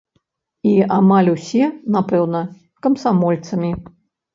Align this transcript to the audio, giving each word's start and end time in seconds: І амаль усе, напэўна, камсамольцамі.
І 0.69 0.71
амаль 0.95 1.29
усе, 1.35 1.63
напэўна, 1.99 2.45
камсамольцамі. 2.87 3.71